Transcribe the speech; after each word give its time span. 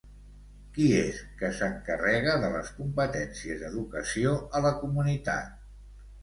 Qui 0.77 0.85
és 1.01 1.17
que 1.41 1.51
s'encarrega 1.57 2.33
de 2.45 2.49
les 2.55 2.71
competències 2.79 3.61
d'educació 3.65 4.33
a 4.57 4.63
la 4.65 4.73
comunitat? 4.81 5.55